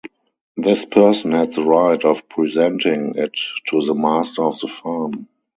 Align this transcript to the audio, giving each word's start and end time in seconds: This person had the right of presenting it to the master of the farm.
This 0.57 0.83
person 0.83 1.31
had 1.33 1.53
the 1.53 1.61
right 1.61 2.03
of 2.03 2.27
presenting 2.27 3.13
it 3.17 3.39
to 3.67 3.85
the 3.85 3.93
master 3.93 4.41
of 4.41 4.59
the 4.59 4.67
farm. 4.67 5.27